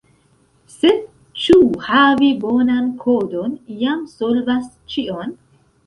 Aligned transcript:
Sed 0.75 1.03
ĉu 1.43 1.59
havi 1.89 2.31
bonan 2.47 2.89
kodon 3.07 3.57
jam 3.87 4.05
solvas 4.19 4.71
ĉion? 4.95 5.43